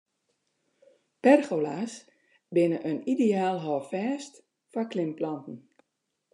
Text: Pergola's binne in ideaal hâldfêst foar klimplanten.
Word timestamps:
Pergola's 1.23 1.93
binne 2.55 2.77
in 2.91 2.97
ideaal 3.13 3.57
hâldfêst 3.65 4.33
foar 4.71 4.87
klimplanten. 4.91 5.57